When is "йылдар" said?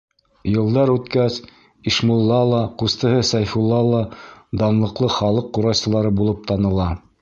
0.51-0.91